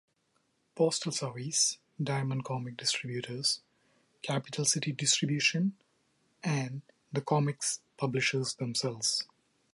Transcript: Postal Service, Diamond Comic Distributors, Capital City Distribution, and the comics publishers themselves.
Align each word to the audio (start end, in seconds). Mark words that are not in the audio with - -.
Postal 0.73 1.11
Service, 1.11 1.77
Diamond 2.01 2.43
Comic 2.43 2.75
Distributors, 2.75 3.61
Capital 4.23 4.65
City 4.65 4.91
Distribution, 4.91 5.73
and 6.43 6.81
the 7.13 7.21
comics 7.21 7.81
publishers 7.97 8.55
themselves. 8.55 9.27